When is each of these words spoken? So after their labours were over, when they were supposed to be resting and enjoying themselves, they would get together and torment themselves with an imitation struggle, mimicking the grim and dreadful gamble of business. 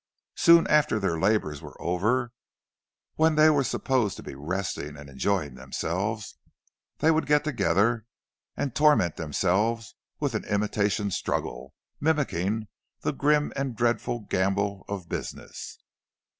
So 0.33 0.65
after 0.65 0.99
their 0.99 1.19
labours 1.19 1.61
were 1.61 1.79
over, 1.79 2.31
when 3.17 3.35
they 3.35 3.51
were 3.51 3.63
supposed 3.63 4.17
to 4.17 4.23
be 4.23 4.33
resting 4.33 4.97
and 4.97 5.07
enjoying 5.07 5.53
themselves, 5.53 6.39
they 6.97 7.11
would 7.11 7.27
get 7.27 7.43
together 7.43 8.05
and 8.57 8.73
torment 8.73 9.17
themselves 9.17 9.93
with 10.19 10.33
an 10.33 10.45
imitation 10.45 11.11
struggle, 11.11 11.75
mimicking 11.99 12.67
the 13.01 13.13
grim 13.13 13.53
and 13.55 13.75
dreadful 13.75 14.21
gamble 14.21 14.85
of 14.89 15.07
business. 15.07 15.77